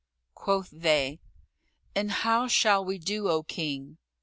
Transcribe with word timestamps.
Quoth 0.33 0.71
they, 0.71 1.19
"And 1.95 2.09
how 2.09 2.47
shall 2.47 2.83
we 2.83 2.97
do, 2.97 3.29
O 3.29 3.43
King?" 3.43 3.99